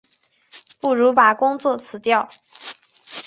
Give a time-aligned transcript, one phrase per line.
[0.79, 2.27] 不如把工作辞掉